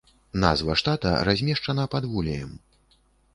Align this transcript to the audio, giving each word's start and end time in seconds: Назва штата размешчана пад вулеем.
Назва 0.43 0.75
штата 0.81 1.11
размешчана 1.29 1.85
пад 1.93 2.03
вулеем. 2.15 2.57